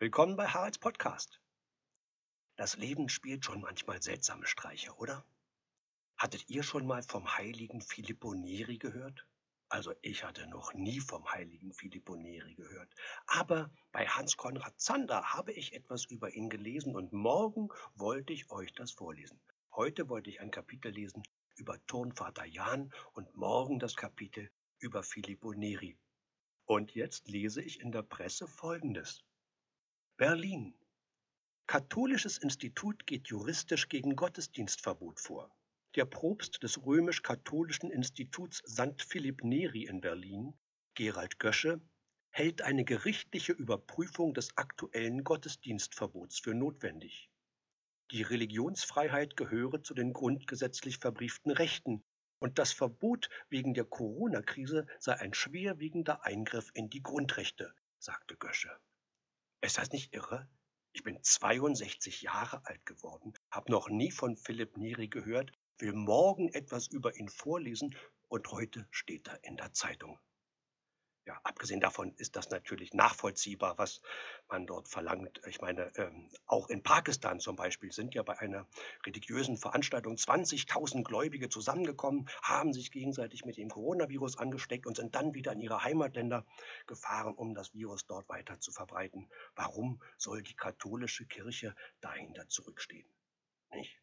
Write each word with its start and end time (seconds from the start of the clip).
Willkommen 0.00 0.36
bei 0.36 0.46
Haralds 0.46 0.78
Podcast. 0.78 1.40
Das 2.54 2.76
Leben 2.76 3.08
spielt 3.08 3.44
schon 3.44 3.62
manchmal 3.62 4.00
seltsame 4.00 4.46
Streiche, 4.46 4.94
oder? 4.94 5.24
Hattet 6.16 6.48
ihr 6.48 6.62
schon 6.62 6.86
mal 6.86 7.02
vom 7.02 7.36
heiligen 7.36 7.80
Filippo 7.80 8.32
Neri 8.32 8.78
gehört? 8.78 9.26
Also 9.68 9.92
ich 10.02 10.22
hatte 10.22 10.46
noch 10.46 10.72
nie 10.72 11.00
vom 11.00 11.28
heiligen 11.32 11.72
Filippo 11.72 12.14
Neri 12.14 12.54
gehört. 12.54 12.94
Aber 13.26 13.72
bei 13.90 14.06
Hans 14.06 14.36
Konrad 14.36 14.80
Zander 14.80 15.34
habe 15.34 15.50
ich 15.50 15.72
etwas 15.72 16.04
über 16.04 16.32
ihn 16.32 16.48
gelesen 16.48 16.94
und 16.94 17.12
morgen 17.12 17.68
wollte 17.96 18.32
ich 18.32 18.52
euch 18.52 18.72
das 18.74 18.92
vorlesen. 18.92 19.40
Heute 19.74 20.08
wollte 20.08 20.30
ich 20.30 20.40
ein 20.40 20.52
Kapitel 20.52 20.92
lesen 20.92 21.24
über 21.56 21.84
Turnvater 21.88 22.44
Jan 22.44 22.94
und 23.14 23.34
morgen 23.34 23.80
das 23.80 23.96
Kapitel 23.96 24.48
über 24.78 25.02
Filippo 25.02 25.54
Neri. 25.54 25.98
Und 26.66 26.94
jetzt 26.94 27.26
lese 27.26 27.62
ich 27.62 27.80
in 27.80 27.90
der 27.90 28.02
Presse 28.02 28.46
Folgendes. 28.46 29.24
Berlin. 30.18 30.74
Katholisches 31.68 32.38
Institut 32.38 33.06
geht 33.06 33.28
juristisch 33.28 33.88
gegen 33.88 34.16
Gottesdienstverbot 34.16 35.20
vor. 35.20 35.56
Der 35.94 36.06
Propst 36.06 36.60
des 36.64 36.84
römisch-katholischen 36.84 37.92
Instituts 37.92 38.58
St. 38.66 39.00
Philipp 39.00 39.44
Neri 39.44 39.84
in 39.84 40.00
Berlin, 40.00 40.58
Gerald 40.94 41.38
Gösche, 41.38 41.80
hält 42.30 42.62
eine 42.62 42.84
gerichtliche 42.84 43.52
Überprüfung 43.52 44.34
des 44.34 44.56
aktuellen 44.56 45.22
Gottesdienstverbots 45.22 46.40
für 46.40 46.52
notwendig. 46.52 47.30
Die 48.10 48.22
Religionsfreiheit 48.22 49.36
gehöre 49.36 49.84
zu 49.84 49.94
den 49.94 50.12
grundgesetzlich 50.12 50.98
verbrieften 50.98 51.52
Rechten 51.52 52.02
und 52.40 52.58
das 52.58 52.72
Verbot 52.72 53.28
wegen 53.50 53.72
der 53.72 53.84
Corona-Krise 53.84 54.88
sei 54.98 55.14
ein 55.14 55.32
schwerwiegender 55.32 56.24
Eingriff 56.24 56.72
in 56.74 56.90
die 56.90 57.04
Grundrechte, 57.04 57.72
sagte 58.00 58.36
Gösche. 58.36 58.76
Ist 59.60 59.76
das 59.76 59.90
nicht 59.90 60.14
irre? 60.14 60.48
Ich 60.92 61.02
bin 61.02 61.18
62 61.20 62.22
Jahre 62.22 62.64
alt 62.64 62.86
geworden, 62.86 63.34
habe 63.50 63.72
noch 63.72 63.88
nie 63.88 64.12
von 64.12 64.36
Philipp 64.36 64.76
Neri 64.76 65.08
gehört, 65.08 65.52
will 65.78 65.92
morgen 65.92 66.48
etwas 66.48 66.86
über 66.86 67.16
ihn 67.16 67.28
vorlesen 67.28 67.96
und 68.28 68.50
heute 68.52 68.86
steht 68.90 69.26
er 69.26 69.42
in 69.42 69.56
der 69.56 69.72
Zeitung. 69.72 70.18
Ja, 71.28 71.38
abgesehen 71.42 71.80
davon 71.80 72.14
ist 72.16 72.36
das 72.36 72.48
natürlich 72.48 72.94
nachvollziehbar, 72.94 73.76
was 73.76 74.00
man 74.48 74.66
dort 74.66 74.88
verlangt. 74.88 75.42
Ich 75.46 75.60
meine, 75.60 75.92
ähm, 75.96 76.30
auch 76.46 76.70
in 76.70 76.82
Pakistan 76.82 77.38
zum 77.38 77.54
Beispiel 77.54 77.92
sind 77.92 78.14
ja 78.14 78.22
bei 78.22 78.38
einer 78.38 78.66
religiösen 79.04 79.58
Veranstaltung 79.58 80.14
20.000 80.14 81.04
Gläubige 81.04 81.50
zusammengekommen, 81.50 82.30
haben 82.40 82.72
sich 82.72 82.90
gegenseitig 82.90 83.44
mit 83.44 83.58
dem 83.58 83.68
Coronavirus 83.68 84.38
angesteckt 84.38 84.86
und 84.86 84.96
sind 84.96 85.14
dann 85.14 85.34
wieder 85.34 85.52
in 85.52 85.60
ihre 85.60 85.84
Heimatländer 85.84 86.46
gefahren, 86.86 87.34
um 87.34 87.54
das 87.54 87.74
Virus 87.74 88.06
dort 88.06 88.26
weiter 88.30 88.58
zu 88.60 88.72
verbreiten. 88.72 89.28
Warum 89.54 90.02
soll 90.16 90.42
die 90.42 90.56
katholische 90.56 91.26
Kirche 91.26 91.74
dahinter 92.00 92.48
zurückstehen? 92.48 93.06
Nicht? 93.72 94.00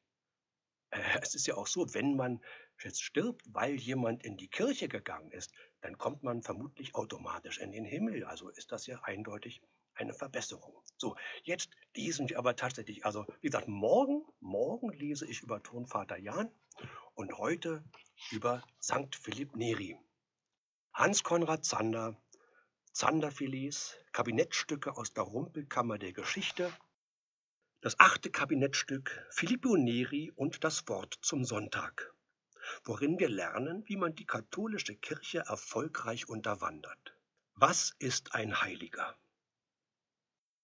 Äh, 0.91 1.01
es 1.23 1.33
ist 1.33 1.47
ja 1.47 1.55
auch 1.55 1.65
so, 1.65 1.91
wenn 1.95 2.15
man 2.15 2.39
jetzt 2.83 3.01
stirbt, 3.01 3.41
weil 3.51 3.75
jemand 3.75 4.23
in 4.23 4.37
die 4.37 4.47
Kirche 4.47 4.87
gegangen 4.87 5.31
ist, 5.31 5.53
dann 5.85 5.99
kommt 5.99 6.23
man 6.23 6.41
vermutlich 6.41 6.95
automatisch 6.95 7.59
in 7.59 7.71
den 7.71 7.85
Himmel. 7.85 8.23
Also 8.23 8.49
ist 8.49 8.71
das 8.71 8.87
ja 8.87 8.99
eindeutig 9.03 9.61
eine 9.93 10.15
Verbesserung. 10.15 10.73
So, 10.97 11.15
jetzt 11.43 11.69
lesen 11.95 12.27
wir 12.27 12.39
aber 12.39 12.55
tatsächlich, 12.55 13.05
also 13.05 13.23
wie 13.41 13.49
gesagt, 13.49 13.67
morgen, 13.67 14.25
morgen 14.39 14.89
lese 14.89 15.27
ich 15.27 15.43
über 15.43 15.61
Turnvater 15.61 16.17
Jan 16.17 16.49
und 17.13 17.37
heute 17.37 17.83
über 18.31 18.63
St. 18.81 19.15
Philipp 19.15 19.55
Neri. 19.55 19.95
Hans 20.91 21.23
Konrad 21.23 21.63
Zander, 21.65 22.19
Zanderfilets, 22.91 23.95
Kabinettstücke 24.11 24.97
aus 24.97 25.13
der 25.13 25.25
Rumpelkammer 25.25 25.99
der 25.99 26.13
Geschichte, 26.13 26.73
das 27.81 27.99
achte 27.99 28.31
Kabinettstück 28.31 29.23
Filippo 29.29 29.77
Neri 29.77 30.31
und 30.35 30.63
das 30.63 30.87
Wort 30.87 31.19
zum 31.21 31.45
Sonntag, 31.45 32.14
worin 32.83 33.19
wir 33.19 33.29
lernen, 33.29 33.83
wie 33.87 33.97
man 33.97 34.15
die 34.15 34.25
katholische 34.25 34.95
Kirche 34.95 35.39
erfolgreich 35.39 36.27
unterwandert. 36.27 37.15
Was 37.55 37.95
ist 37.99 38.35
ein 38.35 38.61
Heiliger? 38.61 39.15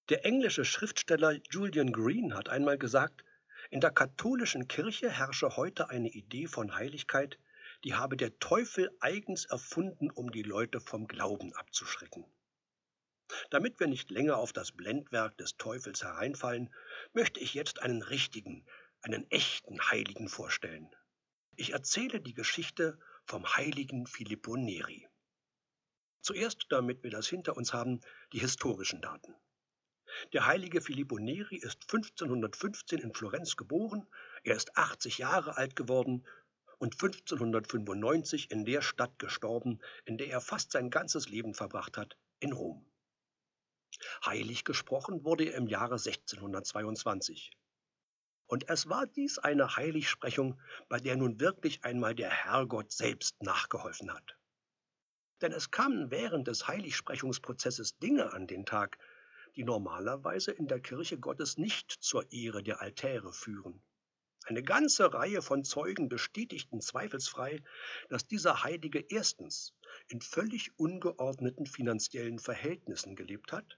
Der 0.09 0.25
englische 0.25 0.65
Schriftsteller 0.65 1.39
Julian 1.49 1.93
Green 1.93 2.33
hat 2.33 2.49
einmal 2.49 2.77
gesagt, 2.77 3.23
in 3.69 3.79
der 3.79 3.91
katholischen 3.91 4.67
Kirche 4.67 5.09
herrsche 5.09 5.55
heute 5.55 5.89
eine 5.89 6.09
Idee 6.09 6.47
von 6.47 6.75
Heiligkeit, 6.75 7.39
die 7.83 7.93
habe 7.93 8.17
der 8.17 8.37
Teufel 8.39 8.91
eigens 8.99 9.45
erfunden, 9.45 10.11
um 10.11 10.31
die 10.31 10.43
Leute 10.43 10.81
vom 10.81 11.07
Glauben 11.07 11.53
abzuschrecken. 11.53 12.25
Damit 13.49 13.79
wir 13.79 13.87
nicht 13.87 14.11
länger 14.11 14.37
auf 14.37 14.51
das 14.51 14.73
Blendwerk 14.73 15.37
des 15.37 15.55
Teufels 15.55 16.03
hereinfallen, 16.03 16.73
möchte 17.13 17.39
ich 17.39 17.53
jetzt 17.53 17.81
einen 17.81 18.01
richtigen, 18.01 18.65
einen 19.01 19.29
echten 19.31 19.79
Heiligen 19.89 20.27
vorstellen. 20.27 20.93
Ich 21.61 21.73
erzähle 21.73 22.19
die 22.19 22.33
Geschichte 22.33 22.97
vom 23.23 23.45
heiligen 23.45 24.07
Filippo 24.07 24.57
Neri. 24.57 25.07
Zuerst, 26.21 26.65
damit 26.69 27.03
wir 27.03 27.11
das 27.11 27.27
hinter 27.27 27.55
uns 27.55 27.71
haben, 27.71 28.01
die 28.33 28.39
historischen 28.39 28.99
Daten. 28.99 29.35
Der 30.33 30.47
heilige 30.47 30.81
Filippo 30.81 31.19
Neri 31.19 31.57
ist 31.57 31.83
1515 31.83 32.97
in 32.97 33.13
Florenz 33.13 33.57
geboren, 33.57 34.07
er 34.43 34.55
ist 34.55 34.75
80 34.75 35.19
Jahre 35.19 35.55
alt 35.55 35.75
geworden 35.75 36.25
und 36.79 36.95
1595 36.95 38.49
in 38.49 38.65
der 38.65 38.81
Stadt 38.81 39.19
gestorben, 39.19 39.81
in 40.05 40.17
der 40.17 40.29
er 40.29 40.41
fast 40.41 40.71
sein 40.71 40.89
ganzes 40.89 41.29
Leben 41.29 41.53
verbracht 41.53 41.95
hat, 41.95 42.17
in 42.39 42.53
Rom. 42.53 42.91
Heilig 44.25 44.63
gesprochen 44.63 45.23
wurde 45.23 45.43
er 45.43 45.57
im 45.57 45.67
Jahre 45.67 45.99
1622. 45.99 47.51
Und 48.51 48.67
es 48.67 48.89
war 48.89 49.07
dies 49.07 49.37
eine 49.37 49.77
Heiligsprechung, 49.77 50.59
bei 50.89 50.99
der 50.99 51.15
nun 51.15 51.39
wirklich 51.39 51.85
einmal 51.85 52.13
der 52.13 52.29
Herrgott 52.29 52.91
selbst 52.91 53.41
nachgeholfen 53.41 54.13
hat. 54.13 54.37
Denn 55.39 55.53
es 55.53 55.71
kamen 55.71 56.11
während 56.11 56.49
des 56.49 56.67
Heiligsprechungsprozesses 56.67 57.97
Dinge 57.99 58.33
an 58.33 58.47
den 58.47 58.65
Tag, 58.65 58.97
die 59.55 59.63
normalerweise 59.63 60.51
in 60.51 60.67
der 60.67 60.81
Kirche 60.81 61.17
Gottes 61.17 61.57
nicht 61.57 61.91
zur 61.91 62.29
Ehre 62.33 62.61
der 62.61 62.81
Altäre 62.81 63.31
führen. 63.31 63.81
Eine 64.43 64.63
ganze 64.63 65.13
Reihe 65.13 65.41
von 65.41 65.63
Zeugen 65.63 66.09
bestätigten 66.09 66.81
zweifelsfrei, 66.81 67.63
dass 68.09 68.27
dieser 68.27 68.65
Heilige 68.65 68.99
erstens 68.99 69.73
in 70.09 70.19
völlig 70.19 70.77
ungeordneten 70.77 71.67
finanziellen 71.67 72.37
Verhältnissen 72.37 73.15
gelebt 73.15 73.53
hat 73.53 73.77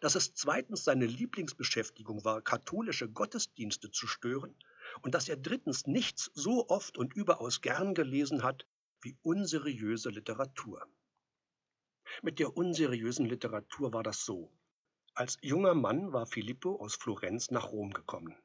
dass 0.00 0.14
es 0.14 0.34
zweitens 0.34 0.84
seine 0.84 1.06
Lieblingsbeschäftigung 1.06 2.24
war, 2.24 2.42
katholische 2.42 3.08
Gottesdienste 3.08 3.90
zu 3.90 4.06
stören 4.06 4.54
und 5.02 5.14
dass 5.14 5.28
er 5.28 5.36
drittens 5.36 5.86
nichts 5.86 6.30
so 6.34 6.68
oft 6.68 6.96
und 6.98 7.14
überaus 7.14 7.60
gern 7.60 7.94
gelesen 7.94 8.42
hat 8.42 8.66
wie 9.02 9.16
unseriöse 9.22 10.10
Literatur. 10.10 10.86
Mit 12.22 12.38
der 12.38 12.56
unseriösen 12.56 13.26
Literatur 13.26 13.92
war 13.92 14.02
das 14.02 14.24
so. 14.24 14.52
Als 15.14 15.38
junger 15.42 15.74
Mann 15.74 16.12
war 16.12 16.26
Filippo 16.26 16.76
aus 16.76 16.94
Florenz 16.94 17.50
nach 17.50 17.72
Rom 17.72 17.92
gekommen. 17.92 18.36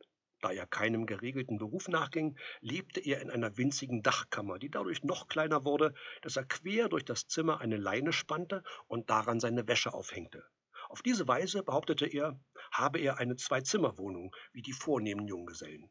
Da 0.41 0.51
er 0.51 0.67
keinem 0.67 1.05
geregelten 1.05 1.57
Beruf 1.57 1.87
nachging, 1.87 2.37
lebte 2.61 2.99
er 2.99 3.21
in 3.21 3.31
einer 3.31 3.57
winzigen 3.57 4.03
Dachkammer, 4.03 4.59
die 4.59 4.69
dadurch 4.69 5.03
noch 5.03 5.27
kleiner 5.27 5.65
wurde, 5.65 5.93
dass 6.21 6.35
er 6.35 6.45
quer 6.45 6.89
durch 6.89 7.05
das 7.05 7.27
Zimmer 7.27 7.61
eine 7.61 7.77
Leine 7.77 8.13
spannte 8.13 8.63
und 8.87 9.09
daran 9.09 9.39
seine 9.39 9.67
Wäsche 9.67 9.93
aufhängte. 9.93 10.45
Auf 10.89 11.01
diese 11.01 11.27
Weise, 11.27 11.63
behauptete 11.63 12.05
er, 12.05 12.39
habe 12.71 12.99
er 12.99 13.17
eine 13.17 13.35
Zwei-Zimmer-Wohnung 13.35 14.35
wie 14.53 14.61
die 14.61 14.73
vornehmen 14.73 15.27
Junggesellen. 15.27 15.89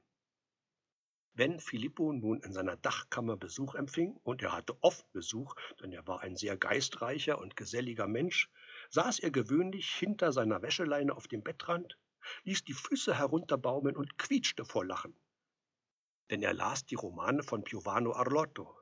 Wenn 1.37 1.59
Filippo 1.59 2.13
nun 2.13 2.41
in 2.43 2.53
seiner 2.53 2.77
Dachkammer 2.77 3.37
Besuch 3.37 3.75
empfing, 3.75 4.17
und 4.23 4.41
er 4.41 4.53
hatte 4.53 4.77
oft 4.83 5.11
Besuch, 5.13 5.57
denn 5.81 5.93
er 5.93 6.07
war 6.07 6.21
ein 6.21 6.37
sehr 6.37 6.57
geistreicher 6.57 7.41
und 7.41 7.57
geselliger 7.57 8.07
Mensch, 8.07 8.49
saß 8.91 9.19
er 9.19 9.33
gewöhnlich 9.33 9.91
hinter 9.91 10.33
seiner 10.33 10.63
Wäscheleine 10.63 11.13
auf 11.13 11.27
dem 11.27 11.43
Bettrand, 11.43 11.99
ließ 12.45 12.63
die 12.63 12.73
Füße 12.73 13.19
herunterbaumeln 13.19 13.97
und 13.97 14.17
quietschte 14.17 14.65
vor 14.65 14.85
Lachen. 14.85 15.19
Denn 16.31 16.41
er 16.41 16.55
las 16.55 16.87
die 16.87 16.95
Romane 16.95 17.43
von 17.43 17.65
Piovano 17.65 18.13
Arlotto. 18.13 18.79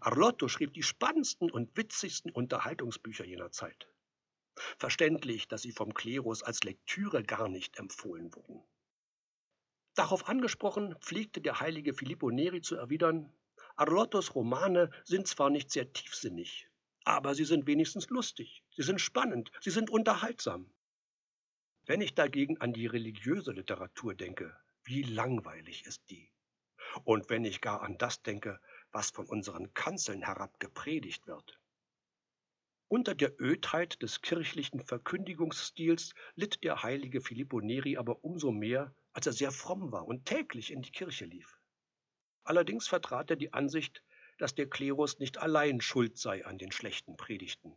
Arlotto 0.00 0.48
schrieb 0.48 0.72
die 0.72 0.82
spannendsten 0.82 1.50
und 1.50 1.76
witzigsten 1.76 2.32
Unterhaltungsbücher 2.32 3.26
jener 3.26 3.50
Zeit. 3.50 3.91
Verständlich, 4.78 5.48
dass 5.48 5.62
sie 5.62 5.72
vom 5.72 5.94
Klerus 5.94 6.42
als 6.42 6.64
Lektüre 6.64 7.22
gar 7.22 7.48
nicht 7.48 7.78
empfohlen 7.78 8.34
wurden. 8.34 8.62
Darauf 9.94 10.28
angesprochen, 10.28 10.96
pflegte 11.00 11.40
der 11.40 11.60
heilige 11.60 11.92
Filippo 11.92 12.30
Neri 12.30 12.62
zu 12.62 12.76
erwidern, 12.76 13.32
Arlottos 13.76 14.34
Romane 14.34 14.90
sind 15.04 15.26
zwar 15.26 15.50
nicht 15.50 15.70
sehr 15.70 15.92
tiefsinnig, 15.92 16.68
aber 17.04 17.34
sie 17.34 17.44
sind 17.44 17.66
wenigstens 17.66 18.08
lustig, 18.10 18.62
sie 18.74 18.82
sind 18.82 19.00
spannend, 19.00 19.50
sie 19.60 19.70
sind 19.70 19.90
unterhaltsam. 19.90 20.70
Wenn 21.84 22.00
ich 22.00 22.14
dagegen 22.14 22.60
an 22.60 22.72
die 22.72 22.86
religiöse 22.86 23.52
Literatur 23.52 24.14
denke, 24.14 24.56
wie 24.84 25.02
langweilig 25.02 25.84
ist 25.86 26.08
die. 26.10 26.30
Und 27.04 27.30
wenn 27.30 27.44
ich 27.44 27.60
gar 27.60 27.82
an 27.82 27.98
das 27.98 28.22
denke, 28.22 28.60
was 28.92 29.10
von 29.10 29.26
unseren 29.26 29.72
Kanzeln 29.74 30.22
herab 30.22 30.60
gepredigt 30.60 31.26
wird. 31.26 31.58
Unter 32.92 33.14
der 33.14 33.40
Ödheit 33.40 34.02
des 34.02 34.20
kirchlichen 34.20 34.78
Verkündigungsstils 34.78 36.12
litt 36.34 36.62
der 36.62 36.82
heilige 36.82 37.22
Filippo 37.22 37.58
Neri 37.62 37.96
aber 37.96 38.22
umso 38.22 38.52
mehr, 38.52 38.94
als 39.14 39.26
er 39.26 39.32
sehr 39.32 39.50
fromm 39.50 39.92
war 39.92 40.06
und 40.06 40.26
täglich 40.26 40.70
in 40.70 40.82
die 40.82 40.90
Kirche 40.90 41.24
lief. 41.24 41.58
Allerdings 42.44 42.88
vertrat 42.88 43.30
er 43.30 43.36
die 43.36 43.54
Ansicht, 43.54 44.04
dass 44.36 44.54
der 44.54 44.68
Klerus 44.68 45.18
nicht 45.20 45.38
allein 45.38 45.80
schuld 45.80 46.18
sei 46.18 46.44
an 46.44 46.58
den 46.58 46.70
schlechten 46.70 47.16
Predigten. 47.16 47.74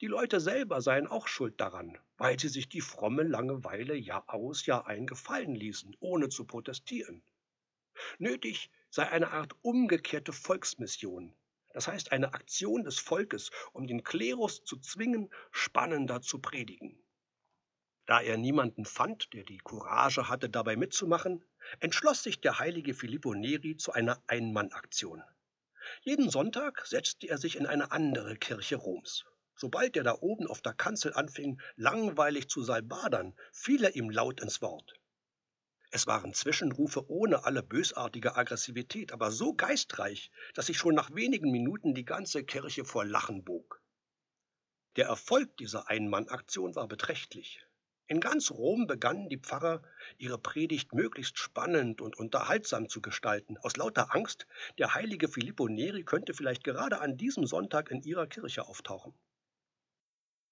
Die 0.00 0.08
Leute 0.08 0.40
selber 0.40 0.82
seien 0.82 1.06
auch 1.06 1.28
schuld 1.28 1.60
daran, 1.60 1.96
weil 2.16 2.40
sie 2.40 2.48
sich 2.48 2.68
die 2.68 2.80
fromme 2.80 3.22
Langeweile 3.22 3.94
Jahr 3.94 4.24
aus, 4.26 4.66
Jahr 4.66 4.88
ein 4.88 5.06
gefallen 5.06 5.54
ließen, 5.54 5.96
ohne 6.00 6.28
zu 6.28 6.44
protestieren. 6.44 7.22
Nötig 8.18 8.68
sei 8.90 9.08
eine 9.08 9.30
Art 9.30 9.54
umgekehrte 9.62 10.32
Volksmission, 10.32 11.36
das 11.74 11.88
heißt 11.88 12.12
eine 12.12 12.34
Aktion 12.34 12.84
des 12.84 12.98
Volkes, 12.98 13.50
um 13.72 13.86
den 13.86 14.04
Klerus 14.04 14.64
zu 14.64 14.78
zwingen, 14.78 15.30
spannender 15.50 16.20
zu 16.20 16.38
predigen. 16.38 17.02
Da 18.06 18.20
er 18.20 18.36
niemanden 18.36 18.84
fand, 18.84 19.32
der 19.32 19.44
die 19.44 19.58
Courage 19.58 20.28
hatte, 20.28 20.50
dabei 20.50 20.76
mitzumachen, 20.76 21.44
entschloss 21.80 22.22
sich 22.22 22.40
der 22.40 22.58
heilige 22.58 22.94
Filippo 22.94 23.34
Neri 23.34 23.76
zu 23.76 23.92
einer 23.92 24.22
Einmannaktion. 24.26 25.22
Jeden 26.02 26.30
Sonntag 26.30 26.84
setzte 26.86 27.28
er 27.28 27.38
sich 27.38 27.56
in 27.56 27.66
eine 27.66 27.92
andere 27.92 28.36
Kirche 28.36 28.76
Roms. 28.76 29.24
Sobald 29.54 29.96
er 29.96 30.02
da 30.02 30.16
oben 30.20 30.46
auf 30.46 30.62
der 30.62 30.74
Kanzel 30.74 31.14
anfing, 31.14 31.60
langweilig 31.76 32.48
zu 32.48 32.62
salbadern, 32.62 33.34
fiel 33.52 33.84
er 33.84 33.94
ihm 33.94 34.10
laut 34.10 34.40
ins 34.40 34.62
Wort. 34.62 34.94
Es 35.94 36.06
waren 36.06 36.32
Zwischenrufe 36.32 37.10
ohne 37.10 37.44
alle 37.44 37.62
bösartige 37.62 38.34
Aggressivität, 38.34 39.12
aber 39.12 39.30
so 39.30 39.52
geistreich, 39.52 40.30
dass 40.54 40.66
sich 40.66 40.78
schon 40.78 40.94
nach 40.94 41.14
wenigen 41.14 41.50
Minuten 41.50 41.92
die 41.92 42.06
ganze 42.06 42.44
Kirche 42.44 42.86
vor 42.86 43.04
Lachen 43.04 43.44
bog. 43.44 43.82
Der 44.96 45.06
Erfolg 45.06 45.54
dieser 45.58 45.90
Einmannaktion 45.90 46.74
war 46.76 46.88
beträchtlich. 46.88 47.66
In 48.06 48.20
ganz 48.20 48.50
Rom 48.50 48.86
begannen 48.86 49.28
die 49.28 49.36
Pfarrer, 49.36 49.82
ihre 50.16 50.38
Predigt 50.38 50.94
möglichst 50.94 51.38
spannend 51.38 52.00
und 52.00 52.16
unterhaltsam 52.16 52.88
zu 52.88 53.02
gestalten, 53.02 53.58
aus 53.58 53.76
lauter 53.76 54.14
Angst, 54.14 54.46
der 54.78 54.94
heilige 54.94 55.28
Filippo 55.28 55.68
Neri 55.68 56.04
könnte 56.04 56.32
vielleicht 56.32 56.64
gerade 56.64 57.02
an 57.02 57.18
diesem 57.18 57.46
Sonntag 57.46 57.90
in 57.90 58.02
ihrer 58.02 58.26
Kirche 58.26 58.66
auftauchen. 58.66 59.12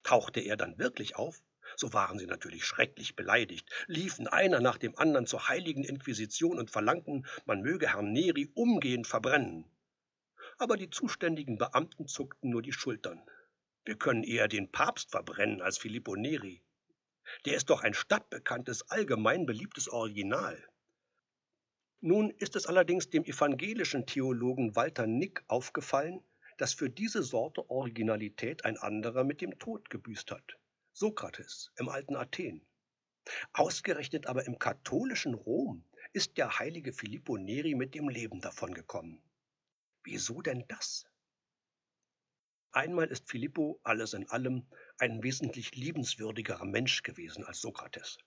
Tauchte 0.02 0.40
er 0.40 0.58
dann 0.58 0.78
wirklich 0.78 1.16
auf, 1.16 1.42
so 1.76 1.92
waren 1.92 2.18
sie 2.18 2.26
natürlich 2.26 2.64
schrecklich 2.64 3.16
beleidigt, 3.16 3.68
liefen 3.86 4.26
einer 4.26 4.60
nach 4.60 4.78
dem 4.78 4.96
anderen 4.98 5.26
zur 5.26 5.48
heiligen 5.48 5.84
Inquisition 5.84 6.58
und 6.58 6.70
verlangten, 6.70 7.26
man 7.44 7.62
möge 7.62 7.92
Herrn 7.92 8.12
Neri 8.12 8.50
umgehend 8.54 9.06
verbrennen. 9.06 9.64
Aber 10.58 10.76
die 10.76 10.90
zuständigen 10.90 11.58
Beamten 11.58 12.06
zuckten 12.06 12.50
nur 12.50 12.62
die 12.62 12.72
Schultern. 12.72 13.22
Wir 13.84 13.96
können 13.96 14.24
eher 14.24 14.48
den 14.48 14.70
Papst 14.70 15.10
verbrennen 15.10 15.62
als 15.62 15.78
Filippo 15.78 16.16
Neri. 16.16 16.62
Der 17.46 17.56
ist 17.56 17.70
doch 17.70 17.82
ein 17.82 17.94
stadtbekanntes, 17.94 18.90
allgemein 18.90 19.46
beliebtes 19.46 19.88
Original. 19.88 20.62
Nun 22.02 22.30
ist 22.30 22.56
es 22.56 22.66
allerdings 22.66 23.10
dem 23.10 23.24
evangelischen 23.24 24.06
Theologen 24.06 24.74
Walter 24.74 25.06
Nick 25.06 25.44
aufgefallen, 25.48 26.22
dass 26.56 26.74
für 26.74 26.90
diese 26.90 27.22
Sorte 27.22 27.70
Originalität 27.70 28.64
ein 28.64 28.76
anderer 28.76 29.24
mit 29.24 29.40
dem 29.40 29.58
Tod 29.58 29.88
gebüßt 29.88 30.30
hat. 30.30 30.58
Sokrates 31.00 31.72
im 31.78 31.88
alten 31.88 32.14
Athen. 32.14 32.60
Ausgerechnet 33.54 34.26
aber 34.26 34.44
im 34.44 34.58
katholischen 34.58 35.32
Rom 35.32 35.82
ist 36.12 36.36
der 36.36 36.58
heilige 36.58 36.92
Filippo 36.92 37.38
Neri 37.38 37.74
mit 37.74 37.94
dem 37.94 38.10
Leben 38.10 38.42
davongekommen. 38.42 39.22
Wieso 40.04 40.42
denn 40.42 40.62
das? 40.68 41.06
Einmal 42.72 43.06
ist 43.06 43.30
Filippo 43.30 43.80
alles 43.82 44.12
in 44.12 44.28
allem 44.28 44.66
ein 44.98 45.22
wesentlich 45.22 45.74
liebenswürdigerer 45.74 46.66
Mensch 46.66 47.02
gewesen 47.02 47.44
als 47.44 47.62
Sokrates. 47.62 48.18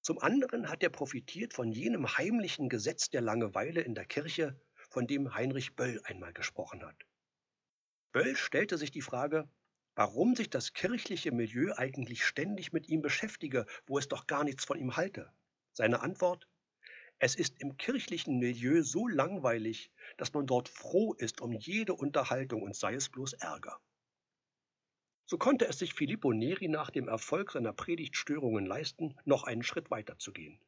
Zum 0.00 0.18
anderen 0.18 0.70
hat 0.70 0.82
er 0.82 0.88
profitiert 0.88 1.52
von 1.52 1.72
jenem 1.72 2.16
heimlichen 2.16 2.70
Gesetz 2.70 3.10
der 3.10 3.20
Langeweile 3.20 3.82
in 3.82 3.94
der 3.94 4.06
Kirche, 4.06 4.58
von 4.88 5.06
dem 5.06 5.34
Heinrich 5.34 5.76
Böll 5.76 6.00
einmal 6.04 6.32
gesprochen 6.32 6.82
hat. 6.86 7.04
Böll 8.12 8.34
stellte 8.34 8.78
sich 8.78 8.90
die 8.90 9.02
Frage, 9.02 9.46
warum 9.98 10.36
sich 10.36 10.48
das 10.48 10.74
kirchliche 10.74 11.32
Milieu 11.32 11.72
eigentlich 11.76 12.24
ständig 12.24 12.72
mit 12.72 12.88
ihm 12.88 13.02
beschäftige, 13.02 13.66
wo 13.84 13.98
es 13.98 14.06
doch 14.06 14.28
gar 14.28 14.44
nichts 14.44 14.64
von 14.64 14.78
ihm 14.78 14.96
halte. 14.96 15.32
Seine 15.72 16.02
Antwort 16.02 16.46
Es 17.18 17.34
ist 17.34 17.60
im 17.60 17.76
kirchlichen 17.78 18.38
Milieu 18.38 18.82
so 18.82 19.08
langweilig, 19.08 19.90
dass 20.16 20.32
man 20.34 20.46
dort 20.46 20.68
froh 20.68 21.14
ist 21.14 21.40
um 21.40 21.50
jede 21.50 21.94
Unterhaltung 21.94 22.62
und 22.62 22.76
sei 22.76 22.94
es 22.94 23.08
bloß 23.08 23.32
Ärger. 23.32 23.80
So 25.26 25.36
konnte 25.36 25.66
es 25.66 25.80
sich 25.80 25.94
Filippo 25.94 26.32
Neri 26.32 26.68
nach 26.68 26.90
dem 26.90 27.08
Erfolg 27.08 27.50
seiner 27.50 27.72
Predigtstörungen 27.72 28.66
leisten, 28.66 29.16
noch 29.24 29.42
einen 29.42 29.64
Schritt 29.64 29.90
weiter 29.90 30.16
zu 30.16 30.32
gehen. 30.32 30.60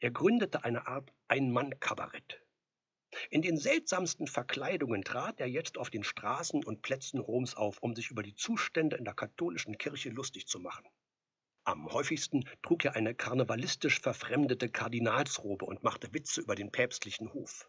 Er 0.00 0.10
gründete 0.10 0.64
eine 0.64 0.86
Art 0.86 1.14
Ein-Mann-Kabarett. 1.28 2.45
In 3.30 3.42
den 3.42 3.56
seltsamsten 3.56 4.26
Verkleidungen 4.26 5.02
trat 5.02 5.40
er 5.40 5.48
jetzt 5.48 5.78
auf 5.78 5.90
den 5.90 6.04
Straßen 6.04 6.64
und 6.64 6.82
Plätzen 6.82 7.18
Roms 7.18 7.56
auf, 7.56 7.78
um 7.82 7.94
sich 7.94 8.10
über 8.10 8.22
die 8.22 8.34
Zustände 8.34 8.96
in 8.96 9.04
der 9.04 9.14
katholischen 9.14 9.78
Kirche 9.78 10.10
lustig 10.10 10.46
zu 10.46 10.60
machen. 10.60 10.86
Am 11.64 11.92
häufigsten 11.92 12.48
trug 12.62 12.84
er 12.84 12.94
eine 12.94 13.14
karnevalistisch 13.14 14.00
verfremdete 14.00 14.68
Kardinalsrobe 14.68 15.64
und 15.64 15.82
machte 15.82 16.14
Witze 16.14 16.40
über 16.40 16.54
den 16.54 16.70
päpstlichen 16.70 17.32
Hof. 17.32 17.68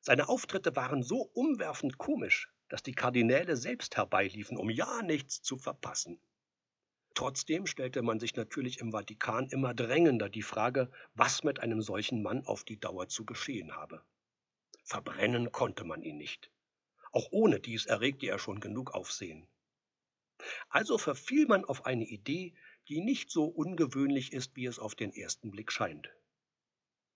Seine 0.00 0.28
Auftritte 0.28 0.76
waren 0.76 1.02
so 1.02 1.22
umwerfend 1.32 1.96
komisch, 1.96 2.52
dass 2.68 2.82
die 2.82 2.94
Kardinäle 2.94 3.56
selbst 3.56 3.96
herbeiliefen, 3.96 4.58
um 4.58 4.68
ja 4.68 5.02
nichts 5.02 5.40
zu 5.40 5.56
verpassen. 5.56 6.20
Trotzdem 7.14 7.66
stellte 7.66 8.02
man 8.02 8.18
sich 8.18 8.36
natürlich 8.36 8.80
im 8.80 8.92
Vatikan 8.92 9.48
immer 9.48 9.74
drängender 9.74 10.28
die 10.28 10.42
Frage, 10.42 10.90
was 11.14 11.44
mit 11.44 11.60
einem 11.60 11.82
solchen 11.82 12.22
Mann 12.22 12.44
auf 12.44 12.64
die 12.64 12.80
Dauer 12.80 13.08
zu 13.08 13.24
geschehen 13.24 13.72
habe. 13.76 14.02
Verbrennen 14.84 15.52
konnte 15.52 15.84
man 15.84 16.02
ihn 16.02 16.16
nicht. 16.16 16.50
Auch 17.12 17.28
ohne 17.30 17.60
dies 17.60 17.86
erregte 17.86 18.26
er 18.26 18.38
schon 18.38 18.60
genug 18.60 18.94
Aufsehen. 18.94 19.46
Also 20.68 20.98
verfiel 20.98 21.46
man 21.46 21.64
auf 21.64 21.86
eine 21.86 22.04
Idee, 22.04 22.54
die 22.88 23.00
nicht 23.00 23.30
so 23.30 23.44
ungewöhnlich 23.44 24.32
ist, 24.32 24.56
wie 24.56 24.66
es 24.66 24.78
auf 24.78 24.94
den 24.94 25.12
ersten 25.12 25.50
Blick 25.50 25.70
scheint. 25.70 26.10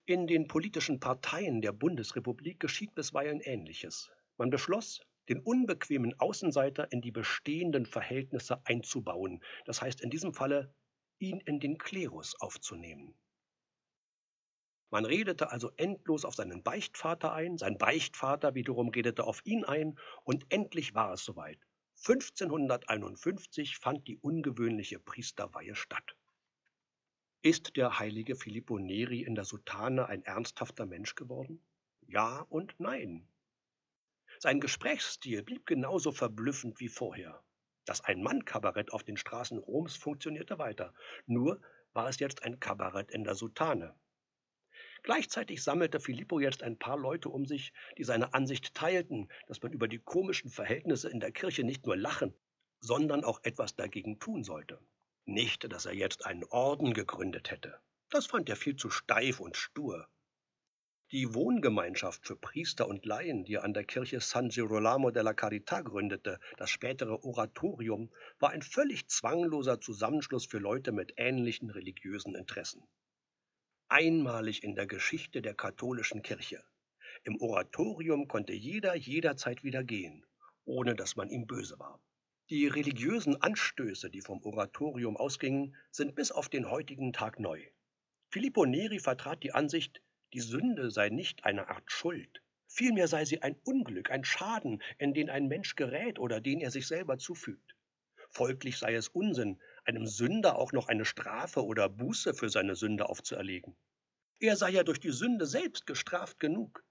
In 0.04 0.28
den 0.28 0.46
politischen 0.46 1.00
Parteien 1.00 1.60
der 1.60 1.72
Bundesrepublik 1.72 2.60
geschieht 2.60 2.94
bisweilen 2.94 3.40
Ähnliches. 3.40 4.12
Man 4.36 4.50
beschloss, 4.50 5.00
den 5.28 5.40
unbequemen 5.40 6.14
Außenseiter 6.20 6.92
in 6.92 7.00
die 7.00 7.10
bestehenden 7.10 7.86
Verhältnisse 7.86 8.64
einzubauen, 8.64 9.42
das 9.64 9.82
heißt 9.82 10.00
in 10.02 10.10
diesem 10.10 10.32
Falle, 10.32 10.72
ihn 11.18 11.40
in 11.40 11.58
den 11.58 11.78
Klerus 11.78 12.36
aufzunehmen. 12.38 13.18
Man 14.90 15.04
redete 15.04 15.50
also 15.50 15.72
endlos 15.76 16.24
auf 16.24 16.34
seinen 16.34 16.62
Beichtvater 16.62 17.32
ein, 17.32 17.58
sein 17.58 17.76
Beichtvater 17.76 18.54
wiederum 18.54 18.88
redete 18.90 19.24
auf 19.24 19.44
ihn 19.44 19.64
ein, 19.64 19.98
und 20.22 20.46
endlich 20.50 20.94
war 20.94 21.12
es 21.12 21.24
soweit. 21.24 21.58
1551 21.98 23.78
fand 23.78 24.06
die 24.06 24.18
ungewöhnliche 24.18 24.98
Priesterweihe 24.98 25.74
statt. 25.74 26.16
Ist 27.42 27.76
der 27.76 27.98
heilige 27.98 28.36
Filippo 28.36 28.78
Neri 28.78 29.22
in 29.22 29.34
der 29.34 29.44
Sutane 29.44 30.06
ein 30.06 30.22
ernsthafter 30.22 30.86
Mensch 30.86 31.14
geworden? 31.14 31.64
Ja 32.06 32.46
und 32.48 32.78
nein. 32.78 33.28
Sein 34.38 34.60
Gesprächsstil 34.60 35.42
blieb 35.42 35.66
genauso 35.66 36.12
verblüffend 36.12 36.78
wie 36.78 36.88
vorher. 36.88 37.42
Das 37.86 38.02
Ein-Mann-Kabarett 38.02 38.92
auf 38.92 39.04
den 39.04 39.16
Straßen 39.16 39.58
Roms 39.58 39.96
funktionierte 39.96 40.58
weiter, 40.58 40.92
nur 41.26 41.60
war 41.92 42.08
es 42.08 42.18
jetzt 42.18 42.42
ein 42.42 42.60
Kabarett 42.60 43.10
in 43.10 43.24
der 43.24 43.34
Sutane. 43.34 43.94
Gleichzeitig 45.06 45.62
sammelte 45.62 46.00
Filippo 46.00 46.40
jetzt 46.40 46.64
ein 46.64 46.80
paar 46.80 46.98
Leute 46.98 47.28
um 47.28 47.46
sich, 47.46 47.72
die 47.96 48.02
seine 48.02 48.34
Ansicht 48.34 48.74
teilten, 48.74 49.28
dass 49.46 49.62
man 49.62 49.72
über 49.72 49.86
die 49.86 50.00
komischen 50.00 50.50
Verhältnisse 50.50 51.08
in 51.08 51.20
der 51.20 51.30
Kirche 51.30 51.62
nicht 51.62 51.86
nur 51.86 51.96
lachen, 51.96 52.34
sondern 52.80 53.22
auch 53.22 53.38
etwas 53.44 53.76
dagegen 53.76 54.18
tun 54.18 54.42
sollte. 54.42 54.80
Nicht, 55.24 55.72
dass 55.72 55.86
er 55.86 55.94
jetzt 55.94 56.26
einen 56.26 56.42
Orden 56.42 56.92
gegründet 56.92 57.52
hätte. 57.52 57.78
Das 58.10 58.26
fand 58.26 58.48
er 58.48 58.56
viel 58.56 58.74
zu 58.74 58.90
steif 58.90 59.38
und 59.38 59.56
stur. 59.56 60.08
Die 61.12 61.34
Wohngemeinschaft 61.34 62.26
für 62.26 62.34
Priester 62.34 62.88
und 62.88 63.06
Laien, 63.06 63.44
die 63.44 63.54
er 63.54 63.62
an 63.62 63.74
der 63.74 63.84
Kirche 63.84 64.20
San 64.20 64.48
Girolamo 64.48 65.12
della 65.12 65.34
Carità 65.34 65.84
gründete, 65.84 66.40
das 66.56 66.70
spätere 66.70 67.22
Oratorium, 67.22 68.10
war 68.40 68.50
ein 68.50 68.62
völlig 68.62 69.06
zwangloser 69.06 69.80
Zusammenschluss 69.80 70.46
für 70.46 70.58
Leute 70.58 70.90
mit 70.90 71.12
ähnlichen 71.16 71.70
religiösen 71.70 72.34
Interessen 72.34 72.82
einmalig 73.88 74.62
in 74.62 74.74
der 74.74 74.86
Geschichte 74.86 75.42
der 75.42 75.54
katholischen 75.54 76.22
Kirche. 76.22 76.62
Im 77.24 77.40
Oratorium 77.40 78.28
konnte 78.28 78.52
jeder 78.52 78.94
jederzeit 78.94 79.64
wieder 79.64 79.84
gehen, 79.84 80.24
ohne 80.64 80.94
dass 80.94 81.16
man 81.16 81.30
ihm 81.30 81.46
böse 81.46 81.78
war. 81.78 82.00
Die 82.50 82.66
religiösen 82.66 83.40
Anstöße, 83.42 84.10
die 84.10 84.20
vom 84.20 84.42
Oratorium 84.42 85.16
ausgingen, 85.16 85.76
sind 85.90 86.14
bis 86.14 86.30
auf 86.30 86.48
den 86.48 86.70
heutigen 86.70 87.12
Tag 87.12 87.40
neu. 87.40 87.60
Filippo 88.28 88.64
Neri 88.64 88.98
vertrat 88.98 89.42
die 89.42 89.52
Ansicht, 89.52 90.02
die 90.32 90.40
Sünde 90.40 90.90
sei 90.90 91.08
nicht 91.08 91.44
eine 91.44 91.68
Art 91.68 91.90
Schuld, 91.90 92.42
Vielmehr 92.68 93.08
sei 93.08 93.24
sie 93.24 93.42
ein 93.42 93.56
Unglück, 93.64 94.10
ein 94.10 94.24
Schaden, 94.24 94.82
in 94.98 95.14
den 95.14 95.30
ein 95.30 95.46
Mensch 95.46 95.76
gerät 95.76 96.18
oder 96.18 96.40
den 96.40 96.60
er 96.60 96.70
sich 96.70 96.86
selber 96.86 97.16
zufügt. 97.16 97.74
Folglich 98.28 98.76
sei 98.76 98.94
es 98.94 99.08
Unsinn, 99.08 99.60
einem 99.86 100.06
Sünder 100.06 100.58
auch 100.58 100.72
noch 100.72 100.88
eine 100.88 101.04
Strafe 101.04 101.64
oder 101.64 101.88
Buße 101.88 102.34
für 102.34 102.48
seine 102.48 102.76
Sünde 102.76 103.08
aufzuerlegen. 103.08 103.76
Er 104.40 104.56
sei 104.56 104.70
ja 104.70 104.82
durch 104.82 105.00
die 105.00 105.12
Sünde 105.12 105.46
selbst 105.46 105.86
gestraft 105.86 106.40
genug. 106.40 106.84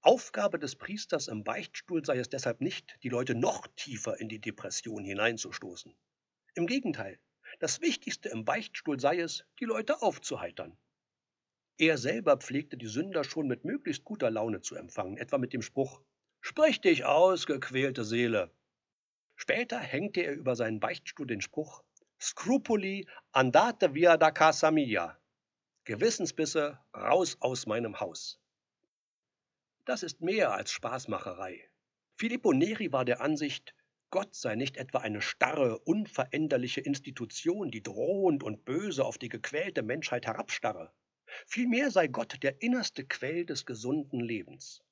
Aufgabe 0.00 0.58
des 0.58 0.76
Priesters 0.76 1.28
im 1.28 1.44
Beichtstuhl 1.44 2.04
sei 2.04 2.18
es 2.18 2.28
deshalb 2.28 2.60
nicht, 2.60 2.96
die 3.02 3.08
Leute 3.08 3.34
noch 3.34 3.66
tiefer 3.76 4.20
in 4.20 4.28
die 4.28 4.40
Depression 4.40 5.04
hineinzustoßen. 5.04 5.94
Im 6.54 6.66
Gegenteil, 6.66 7.18
das 7.58 7.80
Wichtigste 7.80 8.28
im 8.28 8.44
Beichtstuhl 8.44 9.00
sei 9.00 9.18
es, 9.18 9.44
die 9.58 9.64
Leute 9.64 10.02
aufzuheitern. 10.02 10.78
Er 11.78 11.98
selber 11.98 12.36
pflegte 12.38 12.76
die 12.76 12.86
Sünder 12.86 13.24
schon 13.24 13.48
mit 13.48 13.64
möglichst 13.64 14.04
guter 14.04 14.30
Laune 14.30 14.60
zu 14.62 14.76
empfangen, 14.76 15.18
etwa 15.18 15.38
mit 15.38 15.52
dem 15.52 15.62
Spruch 15.62 16.00
Sprich 16.40 16.80
dich 16.80 17.04
aus, 17.04 17.46
gequälte 17.46 18.04
Seele. 18.04 18.52
Später 19.34 19.80
hängte 19.80 20.20
er 20.20 20.34
über 20.34 20.54
seinen 20.54 20.78
Beichtstuhl 20.78 21.26
den 21.26 21.40
Spruch 21.40 21.82
Scrupuli 22.18 23.06
andate 23.32 23.94
via 23.94 24.16
da 24.16 24.30
casa 24.30 24.70
mia. 24.70 25.18
Gewissensbisse 25.84 26.78
raus 26.94 27.36
aus 27.40 27.66
meinem 27.66 28.00
Haus. 28.00 28.40
Das 29.84 30.02
ist 30.02 30.20
mehr 30.20 30.52
als 30.52 30.72
Spaßmacherei. 30.72 31.70
Filippo 32.16 32.52
Neri 32.52 32.90
war 32.90 33.04
der 33.04 33.20
Ansicht, 33.20 33.74
Gott 34.10 34.34
sei 34.34 34.56
nicht 34.56 34.78
etwa 34.78 35.00
eine 35.00 35.20
starre, 35.20 35.78
unveränderliche 35.80 36.80
Institution, 36.80 37.70
die 37.70 37.82
drohend 37.82 38.42
und 38.42 38.64
böse 38.64 39.04
auf 39.04 39.18
die 39.18 39.28
gequälte 39.28 39.82
Menschheit 39.82 40.26
herabstarre. 40.26 40.92
Vielmehr 41.46 41.90
sei 41.90 42.06
Gott 42.06 42.42
der 42.42 42.62
innerste 42.62 43.04
Quell 43.04 43.44
des 43.44 43.66
gesunden 43.66 44.20
Lebens. 44.20 44.82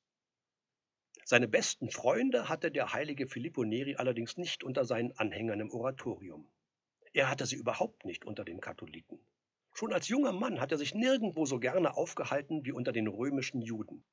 Seine 1.25 1.49
besten 1.49 1.89
Freunde 1.91 2.51
hatte 2.51 2.71
der 2.71 2.93
heilige 2.93 3.27
Filippo 3.27 3.65
Neri 3.65 3.97
allerdings 3.97 4.37
nicht 4.37 4.63
unter 4.63 4.85
seinen 4.85 5.13
Anhängern 5.13 5.61
im 5.61 5.71
Oratorium. 5.71 6.51
Er 7.15 7.31
hatte 7.31 7.47
sie 7.47 7.55
überhaupt 7.55 8.05
nicht 8.05 8.25
unter 8.25 8.45
den 8.45 8.61
Katholiken. 8.61 9.21
Schon 9.73 9.93
als 9.93 10.09
junger 10.09 10.33
Mann 10.33 10.61
hat 10.61 10.73
er 10.73 10.79
sich 10.79 10.95
nirgendwo 10.95 11.47
so 11.47 11.61
gerne 11.61 11.97
aufgehalten 11.97 12.65
wie 12.65 12.73
unter 12.73 12.91
den 12.91 13.07
römischen 13.07 13.63
Juden. 13.63 14.05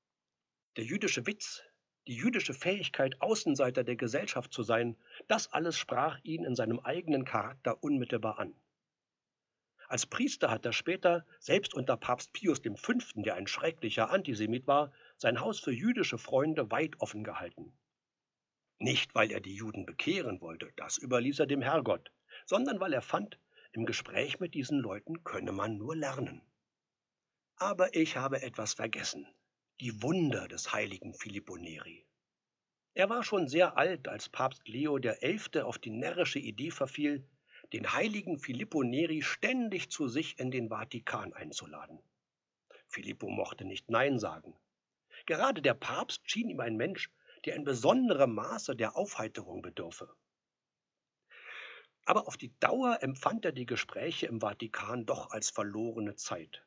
Der 0.77 0.83
jüdische 0.83 1.25
Witz, 1.25 1.63
die 2.05 2.15
jüdische 2.15 2.53
Fähigkeit, 2.53 3.19
Außenseiter 3.19 3.83
der 3.83 3.95
Gesellschaft 3.95 4.53
zu 4.53 4.61
sein, 4.61 4.97
das 5.27 5.51
alles 5.51 5.79
sprach 5.79 6.19
ihn 6.21 6.45
in 6.45 6.55
seinem 6.55 6.79
eigenen 6.79 7.25
Charakter 7.25 7.83
unmittelbar 7.83 8.37
an. 8.37 8.53
Als 9.87 10.05
Priester 10.05 10.51
hat 10.51 10.63
er 10.65 10.73
später, 10.73 11.25
selbst 11.39 11.73
unter 11.73 11.97
Papst 11.97 12.33
Pius 12.33 12.59
V., 12.59 12.93
der 13.15 13.33
ein 13.33 13.47
schrecklicher 13.47 14.11
Antisemit 14.11 14.67
war, 14.67 14.93
sein 15.17 15.39
Haus 15.41 15.59
für 15.59 15.73
jüdische 15.73 16.19
Freunde 16.19 16.69
weit 16.69 16.99
offen 16.99 17.23
gehalten. 17.23 17.73
Nicht, 18.77 19.15
weil 19.15 19.31
er 19.31 19.41
die 19.41 19.55
Juden 19.55 19.87
bekehren 19.87 20.39
wollte, 20.39 20.71
das 20.75 20.99
überließ 20.99 21.39
er 21.39 21.47
dem 21.47 21.63
Herrgott, 21.63 22.11
sondern 22.45 22.79
weil 22.79 22.93
er 22.93 23.01
fand, 23.01 23.39
im 23.71 23.85
Gespräch 23.85 24.39
mit 24.39 24.53
diesen 24.53 24.79
Leuten 24.79 25.23
könne 25.23 25.51
man 25.51 25.77
nur 25.77 25.95
lernen. 25.95 26.41
Aber 27.55 27.95
ich 27.95 28.17
habe 28.17 28.41
etwas 28.41 28.73
vergessen 28.73 29.27
die 29.81 30.03
Wunder 30.03 30.47
des 30.47 30.73
heiligen 30.73 31.15
Filippo 31.15 31.57
Neri. 31.57 32.05
Er 32.93 33.09
war 33.09 33.23
schon 33.23 33.47
sehr 33.47 33.77
alt, 33.77 34.07
als 34.07 34.29
Papst 34.29 34.67
Leo 34.67 34.99
XI. 34.99 35.61
auf 35.61 35.79
die 35.79 35.89
närrische 35.89 36.37
Idee 36.37 36.69
verfiel, 36.69 37.27
den 37.73 37.91
heiligen 37.91 38.37
Filippo 38.37 38.83
Neri 38.83 39.23
ständig 39.23 39.89
zu 39.89 40.07
sich 40.07 40.37
in 40.37 40.51
den 40.51 40.69
Vatikan 40.69 41.33
einzuladen. 41.33 41.97
Filippo 42.89 43.27
mochte 43.27 43.65
nicht 43.65 43.89
Nein 43.89 44.19
sagen. 44.19 44.53
Gerade 45.25 45.63
der 45.63 45.73
Papst 45.73 46.29
schien 46.29 46.49
ihm 46.49 46.59
ein 46.59 46.77
Mensch, 46.77 47.09
der 47.45 47.55
in 47.55 47.63
besonderem 47.63 48.35
Maße 48.35 48.75
der 48.75 48.95
Aufheiterung 48.95 49.63
bedürfe. 49.63 50.13
Aber 52.05 52.27
auf 52.27 52.37
die 52.37 52.57
Dauer 52.59 52.99
empfand 53.01 53.45
er 53.45 53.51
die 53.51 53.65
Gespräche 53.65 54.25
im 54.27 54.41
Vatikan 54.41 55.05
doch 55.05 55.31
als 55.31 55.49
verlorene 55.49 56.15
Zeit. 56.15 56.65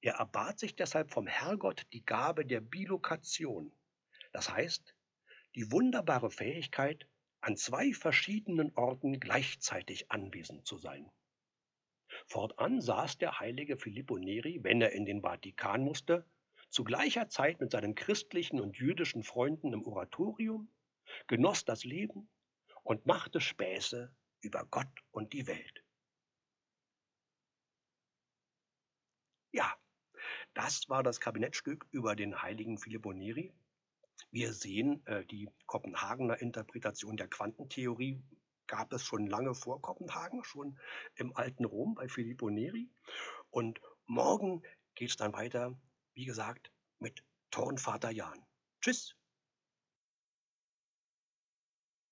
Er 0.00 0.14
erbat 0.14 0.58
sich 0.58 0.74
deshalb 0.76 1.10
vom 1.10 1.26
Herrgott 1.26 1.86
die 1.92 2.04
Gabe 2.04 2.44
der 2.44 2.60
Bilokation, 2.60 3.72
das 4.32 4.50
heißt 4.50 4.94
die 5.54 5.70
wunderbare 5.70 6.30
Fähigkeit, 6.30 7.06
an 7.40 7.56
zwei 7.56 7.92
verschiedenen 7.92 8.72
Orten 8.74 9.20
gleichzeitig 9.20 10.10
anwesend 10.10 10.66
zu 10.66 10.78
sein. 10.78 11.10
Fortan 12.26 12.80
saß 12.80 13.18
der 13.18 13.40
heilige 13.40 13.76
Filippo 13.76 14.16
Neri, 14.16 14.62
wenn 14.62 14.80
er 14.80 14.92
in 14.92 15.04
den 15.04 15.22
Vatikan 15.22 15.82
musste, 15.82 16.24
zu 16.70 16.84
gleicher 16.84 17.28
Zeit 17.28 17.60
mit 17.60 17.70
seinen 17.70 17.94
christlichen 17.94 18.60
und 18.60 18.76
jüdischen 18.76 19.22
Freunden 19.22 19.72
im 19.72 19.84
Oratorium, 19.84 20.70
genoss 21.26 21.64
das 21.64 21.84
Leben 21.84 22.28
und 22.82 23.06
machte 23.06 23.40
Späße 23.40 24.14
über 24.42 24.66
Gott 24.66 24.92
und 25.10 25.32
die 25.32 25.46
Welt. 25.46 25.84
Ja, 29.52 29.74
das 30.54 30.88
war 30.88 31.02
das 31.02 31.20
Kabinettstück 31.20 31.86
über 31.90 32.14
den 32.16 32.42
heiligen 32.42 32.78
Filippo 32.78 33.12
Neri. 33.12 33.54
Wir 34.30 34.52
sehen, 34.52 35.04
äh, 35.06 35.24
die 35.26 35.48
Kopenhagener 35.66 36.40
Interpretation 36.40 37.16
der 37.16 37.28
Quantentheorie 37.28 38.22
gab 38.66 38.92
es 38.92 39.04
schon 39.04 39.26
lange 39.26 39.54
vor 39.54 39.82
Kopenhagen, 39.82 40.44
schon 40.44 40.78
im 41.16 41.36
alten 41.36 41.64
Rom 41.64 41.94
bei 41.94 42.08
Filippo 42.08 42.48
Neri. 42.48 42.90
Und 43.50 43.80
morgen 44.06 44.62
geht 44.94 45.10
es 45.10 45.16
dann 45.16 45.32
weiter, 45.32 45.78
wie 46.14 46.24
gesagt, 46.24 46.72
mit 46.98 47.22
Turnvater 47.50 48.10
Jan. 48.10 48.46
Tschüss! 48.80 49.14